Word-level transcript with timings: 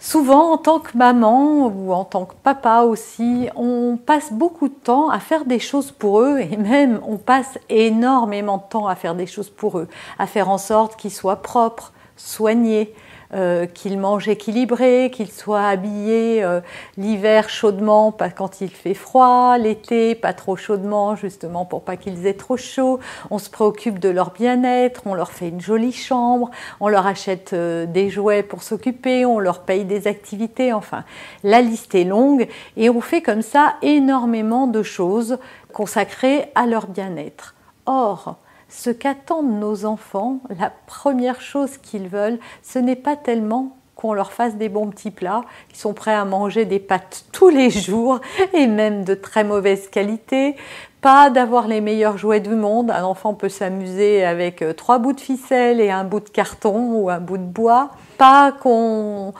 Souvent, 0.00 0.52
en 0.52 0.58
tant 0.58 0.78
que 0.78 0.96
maman 0.96 1.66
ou 1.66 1.92
en 1.92 2.04
tant 2.04 2.24
que 2.24 2.34
papa 2.34 2.82
aussi, 2.82 3.48
on 3.56 3.96
passe 3.96 4.32
beaucoup 4.32 4.68
de 4.68 4.74
temps 4.74 5.10
à 5.10 5.18
faire 5.18 5.44
des 5.44 5.58
choses 5.58 5.90
pour 5.90 6.20
eux 6.20 6.38
et 6.38 6.56
même 6.56 7.00
on 7.04 7.16
passe 7.16 7.58
énormément 7.68 8.58
de 8.58 8.62
temps 8.70 8.86
à 8.86 8.94
faire 8.94 9.16
des 9.16 9.26
choses 9.26 9.50
pour 9.50 9.78
eux, 9.78 9.88
à 10.18 10.28
faire 10.28 10.50
en 10.50 10.58
sorte 10.58 10.94
qu'ils 10.94 11.10
soient 11.10 11.42
propres, 11.42 11.92
soignés, 12.16 12.94
euh, 13.34 13.66
qu'il 13.66 13.98
mange 13.98 14.26
équilibré, 14.26 15.10
qu'il 15.12 15.30
soit 15.30 15.66
habillé 15.66 16.42
euh, 16.42 16.60
l'hiver 16.96 17.50
chaudement, 17.50 18.10
pas 18.10 18.30
quand 18.30 18.62
il 18.62 18.70
fait 18.70 18.94
froid, 18.94 19.58
l'été 19.58 20.14
pas 20.14 20.32
trop 20.32 20.56
chaudement, 20.56 21.14
justement 21.14 21.66
pour 21.66 21.82
pas 21.82 21.96
qu'ils 21.96 22.26
aient 22.26 22.32
trop 22.32 22.56
chaud. 22.56 23.00
On 23.30 23.36
se 23.38 23.50
préoccupe 23.50 23.98
de 23.98 24.08
leur 24.08 24.30
bien-être, 24.30 25.02
on 25.04 25.12
leur 25.12 25.30
fait 25.30 25.50
une 25.50 25.60
jolie 25.60 25.92
chambre, 25.92 26.50
on 26.80 26.88
leur 26.88 27.06
achète 27.06 27.52
euh, 27.52 27.84
des 27.84 28.08
jouets 28.08 28.42
pour 28.42 28.62
s'occuper, 28.62 29.26
on 29.26 29.40
leur 29.40 29.60
paye 29.60 29.84
des 29.84 30.06
activités, 30.06 30.72
enfin, 30.72 31.04
la 31.44 31.60
liste 31.60 31.94
est 31.94 32.04
longue 32.04 32.48
et 32.78 32.88
on 32.88 33.02
fait 33.02 33.20
comme 33.20 33.42
ça 33.42 33.74
énormément 33.82 34.66
de 34.66 34.82
choses 34.82 35.36
consacrées 35.74 36.50
à 36.54 36.64
leur 36.64 36.86
bien-être. 36.86 37.54
Or, 37.84 38.38
ce 38.68 38.90
qu'attendent 38.90 39.58
nos 39.58 39.84
enfants, 39.84 40.40
la 40.58 40.72
première 40.86 41.40
chose 41.40 41.78
qu'ils 41.78 42.08
veulent, 42.08 42.38
ce 42.62 42.78
n'est 42.78 42.96
pas 42.96 43.16
tellement 43.16 43.76
qu'on 43.94 44.12
leur 44.12 44.32
fasse 44.32 44.54
des 44.54 44.68
bons 44.68 44.90
petits 44.90 45.10
plats, 45.10 45.42
qu'ils 45.68 45.78
sont 45.78 45.92
prêts 45.92 46.14
à 46.14 46.24
manger 46.24 46.64
des 46.64 46.78
pâtes 46.78 47.24
tous 47.32 47.48
les 47.48 47.68
jours 47.68 48.20
et 48.52 48.68
même 48.68 49.04
de 49.04 49.14
très 49.14 49.42
mauvaise 49.42 49.88
qualité, 49.88 50.54
pas 51.00 51.30
d'avoir 51.30 51.68
les 51.68 51.80
meilleurs 51.80 52.18
jouets 52.18 52.40
du 52.40 52.54
monde. 52.54 52.90
Un 52.90 53.04
enfant 53.04 53.34
peut 53.34 53.48
s'amuser 53.48 54.24
avec 54.24 54.62
euh, 54.62 54.72
trois 54.72 54.98
bouts 54.98 55.12
de 55.12 55.20
ficelle 55.20 55.80
et 55.80 55.90
un 55.90 56.04
bout 56.04 56.20
de 56.20 56.28
carton 56.28 56.92
ou 56.92 57.10
un 57.10 57.20
bout 57.20 57.38
de 57.38 57.44
bois. 57.44 57.90
Pas 58.16 58.50
qu'on 58.50 59.32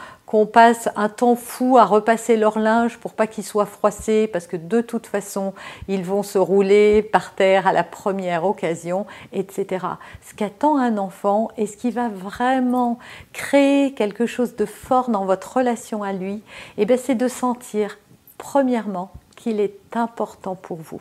passe 0.46 0.88
un 0.94 1.08
temps 1.08 1.34
fou 1.34 1.76
à 1.78 1.84
repasser 1.84 2.36
leur 2.36 2.60
linge 2.60 2.98
pour 2.98 3.14
pas 3.14 3.26
qu'ils 3.26 3.44
soient 3.44 3.66
froissés, 3.66 4.28
parce 4.32 4.46
que 4.46 4.56
de 4.56 4.80
toute 4.80 5.08
façon, 5.08 5.52
ils 5.88 6.04
vont 6.04 6.22
se 6.22 6.38
rouler 6.38 7.02
par 7.02 7.34
terre 7.34 7.66
à 7.66 7.72
la 7.72 7.82
première 7.82 8.44
occasion, 8.44 9.04
etc. 9.32 9.84
Ce 10.22 10.34
qu'attend 10.34 10.78
un 10.78 10.96
enfant 10.96 11.48
et 11.56 11.66
ce 11.66 11.76
qui 11.76 11.90
va 11.90 12.08
vraiment 12.08 13.00
créer 13.32 13.94
quelque 13.94 14.26
chose 14.26 14.54
de 14.54 14.64
fort 14.64 15.10
dans 15.10 15.24
votre 15.24 15.56
relation 15.56 16.04
à 16.04 16.12
lui, 16.12 16.42
eh 16.76 16.86
c'est 16.96 17.16
de 17.16 17.26
sentir, 17.28 17.98
premièrement, 18.36 19.10
qu'il 19.34 19.60
est 19.60 19.96
important 19.96 20.54
pour 20.54 20.76
vous. 20.76 21.00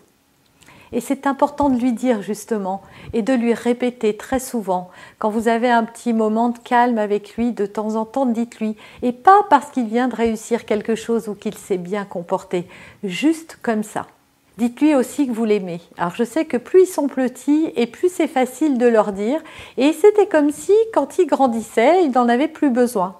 Et 0.92 1.02
c'est 1.02 1.28
important 1.28 1.70
de 1.70 1.80
lui 1.80 1.94
dire 1.94 2.22
justement 2.22 2.82
et 3.14 3.22
de 3.22 3.34
lui 3.34 3.54
répéter 3.54 4.16
très 4.16 4.40
souvent. 4.40 4.90
Quand 5.20 5.30
vous 5.30 5.48
avez 5.48 5.70
un 5.70 5.84
petit 5.84 6.14
moment 6.14 6.50
de 6.50 6.58
calme 6.60 6.98
avec 6.98 7.36
lui, 7.36 7.52
de 7.52 7.66
temps 7.66 7.96
en 7.96 8.06
temps, 8.06 8.26
dites-lui. 8.26 8.76
Et 9.02 9.12
pas 9.12 9.46
parce 9.50 9.72
qu'il 9.72 9.88
vient 9.88 10.08
de 10.08 10.16
réussir 10.16 10.66
quelque 10.66 10.96
chose 10.96 11.28
ou 11.28 11.36
qu'il 11.36 11.56
s'est 11.56 11.78
bien 11.78 12.06
comporté. 12.06 12.68
Juste 13.04 13.58
comme 13.62 13.84
ça. 13.84 14.08
Dites-lui 14.58 14.96
aussi 14.96 15.28
que 15.28 15.34
vous 15.34 15.46
l'aimez. 15.46 15.82
Alors 15.98 16.16
je 16.16 16.24
sais 16.24 16.46
que 16.46 16.58
plus 16.58 16.84
ils 16.84 16.88
sont 16.88 17.08
petits 17.08 17.72
et 17.76 17.86
plus 17.86 18.12
c'est 18.12 18.28
facile 18.28 18.80
de 18.80 18.88
leur 18.88 19.12
dire. 19.12 19.40
Et 19.78 19.94
c'était 19.94 20.28
comme 20.28 20.50
si 20.50 20.74
quand 20.94 21.20
ils 21.20 21.28
grandissaient, 21.28 22.04
ils 22.04 22.12
n'en 22.12 22.28
avaient 22.28 22.48
plus 22.48 22.72
besoin. 22.72 23.16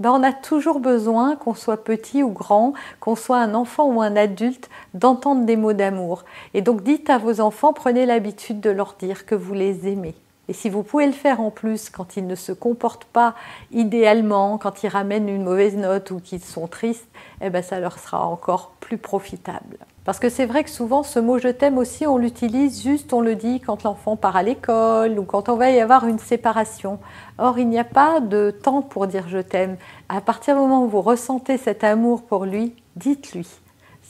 Ben, 0.00 0.10
on 0.10 0.22
a 0.22 0.32
toujours 0.32 0.80
besoin, 0.80 1.36
qu'on 1.36 1.54
soit 1.54 1.84
petit 1.84 2.22
ou 2.22 2.30
grand, 2.30 2.72
qu'on 3.00 3.14
soit 3.14 3.38
un 3.38 3.54
enfant 3.54 3.86
ou 3.86 4.02
un 4.02 4.16
adulte, 4.16 4.68
d'entendre 4.92 5.44
des 5.44 5.56
mots 5.56 5.72
d'amour. 5.72 6.24
Et 6.52 6.62
donc 6.62 6.82
dites 6.82 7.10
à 7.10 7.18
vos 7.18 7.40
enfants, 7.40 7.72
prenez 7.72 8.06
l'habitude 8.06 8.60
de 8.60 8.70
leur 8.70 8.94
dire 8.98 9.26
que 9.26 9.34
vous 9.34 9.54
les 9.54 9.88
aimez. 9.88 10.14
Et 10.48 10.52
si 10.52 10.68
vous 10.68 10.82
pouvez 10.82 11.06
le 11.06 11.12
faire 11.12 11.40
en 11.40 11.50
plus 11.50 11.88
quand 11.88 12.16
ils 12.16 12.26
ne 12.26 12.34
se 12.34 12.52
comportent 12.52 13.06
pas 13.06 13.34
idéalement, 13.72 14.58
quand 14.58 14.82
ils 14.82 14.88
ramènent 14.88 15.28
une 15.28 15.44
mauvaise 15.44 15.76
note 15.76 16.10
ou 16.10 16.20
qu'ils 16.20 16.44
sont 16.44 16.66
tristes, 16.66 17.08
eh 17.40 17.48
ben 17.48 17.62
ça 17.62 17.80
leur 17.80 17.98
sera 17.98 18.26
encore 18.26 18.72
plus 18.80 18.98
profitable. 18.98 19.78
Parce 20.04 20.18
que 20.18 20.28
c'est 20.28 20.44
vrai 20.44 20.64
que 20.64 20.70
souvent 20.70 21.02
ce 21.02 21.18
mot 21.18 21.38
je 21.38 21.48
t'aime 21.48 21.78
aussi, 21.78 22.06
on 22.06 22.18
l'utilise 22.18 22.82
juste, 22.82 23.12
on 23.14 23.22
le 23.22 23.36
dit 23.36 23.60
quand 23.60 23.84
l'enfant 23.84 24.16
part 24.16 24.36
à 24.36 24.42
l'école 24.42 25.18
ou 25.18 25.24
quand 25.24 25.48
on 25.48 25.56
va 25.56 25.70
y 25.70 25.80
avoir 25.80 26.06
une 26.06 26.18
séparation. 26.18 26.98
Or, 27.38 27.58
il 27.58 27.68
n'y 27.68 27.78
a 27.78 27.84
pas 27.84 28.20
de 28.20 28.50
temps 28.50 28.82
pour 28.82 29.06
dire 29.06 29.28
je 29.28 29.38
t'aime. 29.38 29.76
À 30.10 30.20
partir 30.20 30.56
du 30.56 30.60
moment 30.60 30.84
où 30.84 30.88
vous 30.88 31.00
ressentez 31.00 31.56
cet 31.56 31.84
amour 31.84 32.22
pour 32.22 32.44
lui, 32.44 32.74
dites-lui. 32.96 33.48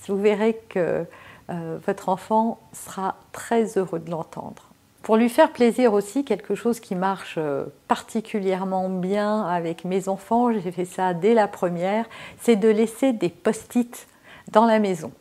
Vous 0.08 0.16
verrez 0.16 0.60
que 0.68 1.06
euh, 1.50 1.78
votre 1.86 2.08
enfant 2.08 2.58
sera 2.72 3.16
très 3.32 3.78
heureux 3.78 4.00
de 4.00 4.10
l'entendre. 4.10 4.70
Pour 5.02 5.16
lui 5.16 5.28
faire 5.28 5.52
plaisir 5.52 5.92
aussi, 5.92 6.24
quelque 6.24 6.54
chose 6.54 6.80
qui 6.80 6.94
marche 6.94 7.36
euh, 7.38 7.66
particulièrement 7.88 8.88
bien 8.88 9.42
avec 9.42 9.84
mes 9.84 10.08
enfants, 10.08 10.52
j'ai 10.52 10.72
fait 10.72 10.84
ça 10.84 11.14
dès 11.14 11.34
la 11.34 11.46
première, 11.46 12.06
c'est 12.40 12.56
de 12.56 12.68
laisser 12.68 13.12
des 13.12 13.28
post-it 13.28 14.08
dans 14.50 14.66
la 14.66 14.78
maison. 14.78 15.12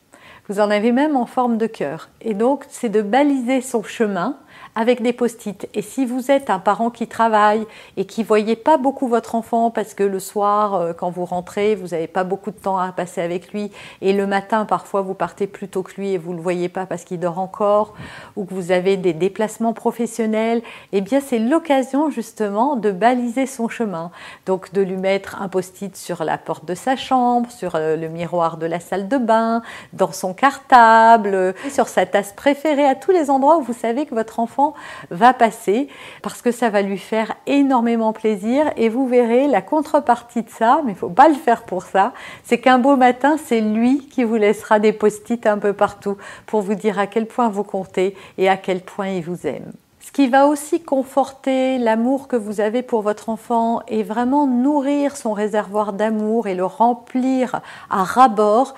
Vous 0.50 0.60
en 0.60 0.70
avez 0.70 0.92
même 0.92 1.16
en 1.16 1.26
forme 1.26 1.58
de 1.58 1.68
cœur. 1.68 2.10
Et 2.22 2.34
donc, 2.34 2.66
c'est 2.70 2.90
de 2.90 3.02
baliser 3.02 3.62
son 3.62 3.82
chemin 3.82 4.38
avec 4.76 5.02
des 5.02 5.14
post-it. 5.14 5.70
Et 5.74 5.82
si 5.82 6.06
vous 6.06 6.32
êtes 6.32 6.50
un 6.50 6.60
parent 6.60 6.90
qui 6.90 7.08
travaille 7.08 7.66
et 7.98 8.06
qui 8.06 8.22
ne 8.22 8.26
voyez 8.26 8.56
pas 8.56 8.78
beaucoup 8.78 9.08
votre 9.08 9.36
enfant 9.36 9.70
parce 9.70 9.94
que 9.94 10.04
le 10.04 10.20
soir, 10.20 10.76
euh, 10.76 10.94
quand 10.94 11.10
vous 11.10 11.26
rentrez, 11.26 11.76
vous 11.76 11.90
n'avez 11.90 12.08
pas 12.08 12.24
beaucoup 12.24 12.52
de 12.52 12.58
temps 12.58 12.78
à 12.78 12.92
passer 12.92 13.22
avec 13.22 13.54
lui 13.54 13.72
et 14.02 14.14
le 14.14 14.26
matin, 14.26 14.66
parfois, 14.66 15.02
vous 15.02 15.14
partez 15.14 15.48
plus 15.48 15.68
tôt 15.68 15.84
que 15.84 15.94
lui 15.98 16.14
et 16.14 16.18
vous 16.18 16.32
ne 16.32 16.38
le 16.38 16.42
voyez 16.42 16.70
pas 16.70 16.86
parce 16.86 17.04
qu'il 17.04 17.20
dort 17.20 17.40
encore 17.40 17.94
ou 18.36 18.46
que 18.46 18.54
vous 18.54 18.72
avez 18.72 18.98
des 18.98 19.14
déplacements 19.14 19.74
professionnels, 19.74 20.62
eh 20.92 21.02
bien, 21.02 21.20
c'est 21.20 21.40
l'occasion 21.40 22.10
justement 22.10 22.76
de 22.76 22.92
baliser 22.92 23.46
son 23.46 23.70
chemin. 23.70 24.12
Donc, 24.46 24.74
de 24.74 24.82
lui 24.82 24.98
mettre 24.98 25.42
un 25.42 25.50
post-it 25.50 25.96
sur 25.96 26.24
la 26.24 26.38
porte 26.38 26.66
de 26.66 26.76
sa 26.76 26.96
chambre, 26.96 27.52
sur 27.52 27.76
euh, 27.76 27.96
le 27.96 28.08
miroir 28.08 28.58
de 28.58 28.66
la 28.66 28.80
salle 28.80 29.08
de 29.08 29.18
bain, 29.18 29.62
dans 29.94 30.12
son 30.12 30.34
cartable, 30.34 31.54
sur 31.70 31.88
sa 31.88 32.06
tasse 32.06 32.34
préférée, 32.34 32.86
à 32.86 32.96
tous 32.96 33.12
les 33.12 33.30
endroits 33.30 33.58
où 33.58 33.62
vous 33.62 33.74
savez 33.74 34.06
que 34.06 34.16
votre 34.16 34.40
enfant 34.40 34.63
va 35.10 35.34
passer 35.34 35.88
parce 36.22 36.42
que 36.42 36.52
ça 36.52 36.70
va 36.70 36.82
lui 36.82 36.98
faire 36.98 37.36
énormément 37.48 38.14
plaisir 38.14 38.72
et 38.78 38.90
vous 38.90 39.08
verrez 39.08 39.48
la 39.48 39.62
contrepartie 39.62 40.44
de 40.44 40.50
ça, 40.50 40.82
mais 40.86 40.94
il 40.94 40.98
faut 40.98 41.10
pas 41.10 41.28
le 41.28 41.36
faire 41.36 41.64
pour 41.64 41.84
ça, 41.84 42.14
c'est 42.44 42.60
qu'un 42.60 42.80
beau 42.80 42.96
matin, 42.96 43.36
c'est 43.44 43.62
lui 43.62 44.08
qui 44.08 44.24
vous 44.24 44.36
laissera 44.36 44.80
des 44.80 44.94
post-it 44.94 45.46
un 45.46 45.58
peu 45.58 45.74
partout 45.74 46.18
pour 46.46 46.62
vous 46.62 46.76
dire 46.76 47.00
à 47.00 47.08
quel 47.08 47.26
point 47.26 47.50
vous 47.50 47.64
comptez 47.64 48.16
et 48.38 48.50
à 48.50 48.58
quel 48.58 48.82
point 48.82 49.10
il 49.10 49.24
vous 49.24 49.48
aime. 49.48 49.72
Ce 50.06 50.12
qui 50.12 50.28
va 50.28 50.48
aussi 50.48 50.82
conforter 50.84 51.78
l'amour 51.80 52.28
que 52.28 52.36
vous 52.36 52.60
avez 52.62 52.84
pour 52.84 53.02
votre 53.02 53.30
enfant 53.30 53.82
et 53.88 54.04
vraiment 54.04 54.46
nourrir 54.46 55.16
son 55.16 55.34
réservoir 55.34 55.94
d'amour 55.94 56.48
et 56.48 56.56
le 56.56 56.66
remplir 56.66 57.62
à 57.90 58.04
ras-bord, 58.04 58.76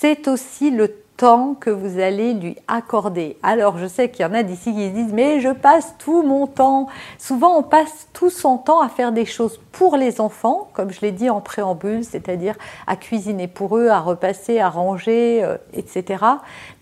c'est 0.00 0.26
aussi 0.26 0.70
le 0.70 0.88
temps 1.16 1.54
que 1.54 1.70
vous 1.70 2.00
allez 2.00 2.34
lui 2.34 2.56
accorder. 2.66 3.36
Alors 3.42 3.78
je 3.78 3.86
sais 3.86 4.10
qu'il 4.10 4.24
y 4.24 4.28
en 4.28 4.34
a 4.34 4.42
d'ici 4.42 4.74
qui 4.74 4.90
disent 4.90 5.12
mais 5.12 5.40
je 5.40 5.50
passe 5.50 5.94
tout 5.98 6.22
mon 6.22 6.46
temps. 6.46 6.88
Souvent 7.18 7.56
on 7.56 7.62
passe 7.62 8.08
tout 8.12 8.30
son 8.30 8.58
temps 8.58 8.80
à 8.80 8.88
faire 8.88 9.12
des 9.12 9.24
choses 9.24 9.60
pour 9.72 9.96
les 9.96 10.20
enfants, 10.20 10.68
comme 10.72 10.90
je 10.90 11.00
l'ai 11.00 11.12
dit 11.12 11.30
en 11.30 11.40
préambule, 11.40 12.04
c'est-à-dire 12.04 12.56
à 12.86 12.96
cuisiner 12.96 13.48
pour 13.48 13.76
eux, 13.76 13.88
à 13.88 14.00
repasser, 14.00 14.58
à 14.58 14.68
ranger, 14.68 15.44
euh, 15.44 15.56
etc. 15.72 16.24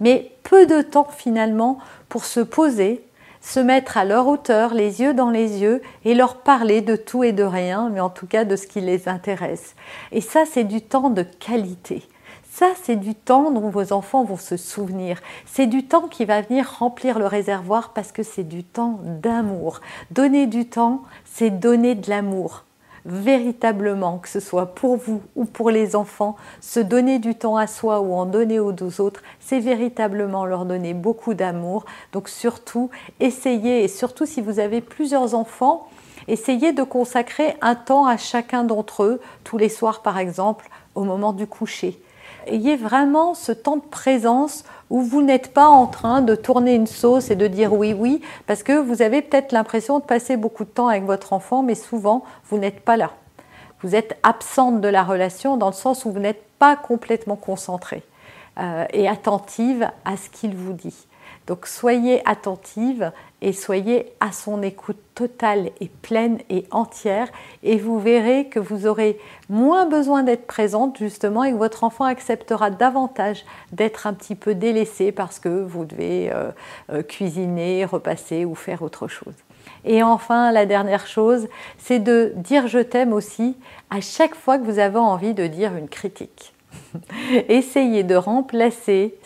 Mais 0.01 0.33
peu 0.43 0.67
de 0.67 0.83
temps 0.83 1.09
finalement 1.11 1.79
pour 2.09 2.25
se 2.25 2.41
poser, 2.41 3.05
se 3.43 3.61
mettre 3.61 3.99
à 3.99 4.05
leur 4.05 4.29
hauteur, 4.29 4.73
les 4.73 5.01
yeux 5.01 5.15
dans 5.15 5.31
les 5.31 5.59
yeux, 5.59 5.83
et 6.05 6.15
leur 6.15 6.37
parler 6.37 6.81
de 6.81 6.97
tout 6.97 7.25
et 7.25 7.33
de 7.33 7.43
rien, 7.43 7.91
mais 7.93 8.01
en 8.01 8.11
tout 8.11 8.27
cas 8.27 8.45
de 8.45 8.57
ce 8.57 8.67
qui 8.67 8.81
les 8.81 9.09
intéresse. 9.09 9.75
Et 10.13 10.21
ça, 10.21 10.45
c'est 10.51 10.65
du 10.65 10.81
temps 10.81 11.11
de 11.11 11.23
qualité. 11.23 12.03
Ça, 12.55 12.73
c'est 12.83 12.97
du 12.97 13.15
temps 13.15 13.51
dont 13.51 13.71
vos 13.71 13.95
enfants 13.95 14.25
vont 14.25 14.37
se 14.37 14.59
souvenir. 14.59 15.23
C'est 15.47 15.67
du 15.67 15.87
temps 15.87 16.07
qui 16.07 16.27
va 16.27 16.43
venir 16.43 16.71
remplir 16.81 17.19
le 17.19 17.25
réservoir 17.25 17.95
parce 17.95 18.13
que 18.13 18.23
c'est 18.23 18.45
du 18.45 18.63
temps 18.63 19.01
d'amour. 19.05 19.81
Donner 20.11 20.47
du 20.47 20.67
temps, 20.69 21.01
c'est 21.25 21.49
donner 21.49 21.95
de 21.95 22.11
l'amour. 22.11 22.65
véritablement, 23.05 24.19
que 24.19 24.29
ce 24.29 24.41
soit 24.41 24.75
pour 24.75 24.97
vous 24.97 25.23
ou 25.35 25.45
pour 25.45 25.71
les 25.71 25.97
enfants, 25.97 26.37
se 26.61 26.81
donner 26.81 27.19
du 27.19 27.35
temps 27.35 27.57
à 27.57 27.67
soi 27.67 28.01
ou 28.01 28.15
en 28.15 28.27
donner 28.27 28.61
aux 28.61 28.73
deux 28.73 29.01
autres, 29.01 29.23
c'est 29.41 29.61
véritablement 29.61 30.45
leur 30.45 30.65
donner 30.65 30.95
beaucoup 30.95 31.35
d'amour. 31.35 31.85
Donc 32.13 32.29
surtout, 32.29 32.91
essayez, 33.21 33.83
et 33.85 33.89
surtout 33.89 34.27
si 34.27 34.41
vous 34.41 34.61
avez 34.61 34.81
plusieurs 34.81 35.35
enfants, 35.35 35.89
essayez 36.29 36.73
de 36.73 36.83
consacrer 36.83 37.57
un 37.61 37.75
temps 37.75 38.07
à 38.07 38.17
chacun 38.17 38.65
d'entre 38.65 39.03
eux, 39.03 39.21
tous 39.43 39.59
les 39.59 39.69
soirs 39.69 40.03
par 40.03 40.19
exemple, 40.19 40.69
au 40.95 41.05
moment 41.05 41.33
du 41.33 41.47
coucher. 41.47 42.01
Ayez 42.47 42.77
vraiment 42.77 43.35
ce 43.35 43.53
temps 43.53 43.77
de 43.77 43.83
présence 43.83 44.65
où 44.91 45.01
vous 45.01 45.23
n'êtes 45.23 45.55
pas 45.55 45.69
en 45.69 45.87
train 45.87 46.21
de 46.21 46.35
tourner 46.35 46.75
une 46.75 46.87
sauce 46.87 47.31
et 47.31 47.37
de 47.37 47.47
dire 47.47 47.73
oui, 47.73 47.95
oui, 47.97 48.21
parce 48.47 48.63
que 48.63 48.73
vous 48.73 49.03
avez 49.03 49.23
peut-être 49.23 49.53
l'impression 49.53 49.99
de 49.99 50.05
passer 50.05 50.37
beaucoup 50.37 50.65
de 50.65 50.71
temps 50.71 50.89
avec 50.89 51.05
votre 51.05 51.33
enfant, 51.33 51.63
mais 51.63 51.75
souvent, 51.75 52.25
vous 52.51 52.59
n'êtes 52.59 52.81
pas 52.81 52.97
là. 52.97 53.13
Vous 53.83 53.95
êtes 53.95 54.19
absente 54.23 54.81
de 54.81 54.89
la 54.89 55.03
relation 55.03 55.57
dans 55.57 55.69
le 55.69 55.73
sens 55.73 56.05
où 56.05 56.13
vous 56.13 56.21
n'êtes 56.21 56.45
pas 56.59 56.77
complètement 56.77 57.37
concentré 57.37 58.03
euh, 58.59 58.85
et 58.93 59.09
attentive 59.09 59.89
à 60.05 60.17
ce 60.17 60.29
qu'il 60.29 60.55
vous 60.55 60.73
dit. 60.73 61.07
Donc 61.47 61.67
soyez 61.67 62.27
attentive 62.29 63.13
et 63.41 63.53
soyez 63.53 64.13
à 64.21 64.31
son 64.31 64.63
écoute 64.63 64.99
totale 65.15 65.71
et 65.81 65.89
pleine 65.89 66.39
et 66.49 66.65
entière 66.71 67.29
et 67.63 67.77
vous 67.79 67.99
verrez 67.99 68.47
que 68.47 68.61
vous 68.61 68.87
aurez 68.87 69.19
moins 69.49 69.87
besoin 69.87 70.23
d'être 70.23 70.47
présente 70.47 70.99
justement 70.99 71.43
et 71.43 71.53
que 71.53 71.57
votre 71.57 71.83
enfant 71.85 72.05
acceptera 72.05 72.71
davantage 72.71 73.45
d'être 73.73 74.07
un 74.07 74.15
petit 74.15 74.37
peu 74.37 74.55
délaissé 74.55 75.11
parce 75.11 75.39
que 75.39 75.49
vous 75.49 75.85
devez 75.85 76.31
euh, 76.33 76.51
euh, 76.91 77.03
cuisiner, 77.03 77.85
repasser 77.85 78.45
ou 78.45 78.55
faire 78.55 78.83
autre 78.83 79.09
chose. 79.09 79.35
Et 79.85 80.03
enfin, 80.03 80.53
la 80.53 80.67
dernière 80.67 81.07
chose, 81.07 81.49
c'est 81.79 81.99
de 81.99 82.33
dire 82.37 82.69
je 82.69 82.79
t'aime 82.79 83.13
aussi 83.13 83.57
à 83.91 84.01
chaque 84.01 84.35
fois 84.35 84.59
que 84.59 84.65
vous 84.65 84.79
avez 84.79 84.99
envie 84.99 85.35
de 85.35 85.47
dire 85.47 85.77
une 85.77 85.89
critique. 85.89 86.55
Essayez 87.49 88.05
de 88.05 88.15
remplacer 88.15 89.17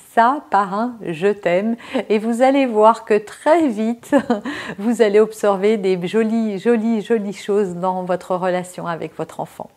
par 0.51 0.73
un 0.73 0.97
je 1.03 1.29
t'aime 1.29 1.77
et 2.09 2.19
vous 2.19 2.41
allez 2.41 2.65
voir 2.65 3.05
que 3.05 3.19
très 3.19 3.69
vite, 3.69 4.17
vous 4.79 5.03
allez 5.03 5.21
observer 5.21 5.77
des 5.77 6.07
jolies, 6.07 6.59
jolies, 6.59 7.03
jolies 7.03 7.35
choses 7.35 7.75
dans 7.75 8.03
votre 8.05 8.35
relation 8.35 8.87
avec 8.87 9.15
votre 9.17 9.41
enfant. 9.41 9.71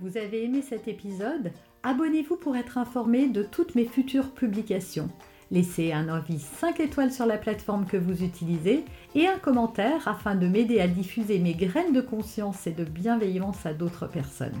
Vous 0.00 0.16
avez 0.18 0.44
aimé 0.44 0.62
cet 0.62 0.88
épisode? 0.88 1.52
Abonnez-vous 1.84 2.36
pour 2.36 2.56
être 2.56 2.76
informé 2.76 3.28
de 3.28 3.44
toutes 3.44 3.74
mes 3.76 3.86
futures 3.86 4.30
publications. 4.30 5.08
Laissez 5.52 5.92
un 5.92 6.08
avis 6.08 6.40
5 6.40 6.80
étoiles 6.80 7.12
sur 7.12 7.26
la 7.26 7.36
plateforme 7.36 7.86
que 7.86 7.96
vous 7.96 8.24
utilisez 8.24 8.84
et 9.14 9.28
un 9.28 9.38
commentaire 9.38 10.08
afin 10.08 10.34
de 10.34 10.48
m'aider 10.48 10.80
à 10.80 10.88
diffuser 10.88 11.38
mes 11.38 11.54
graines 11.54 11.92
de 11.92 12.00
conscience 12.00 12.66
et 12.66 12.72
de 12.72 12.84
bienveillance 12.84 13.64
à 13.64 13.74
d'autres 13.74 14.06
personnes. 14.06 14.60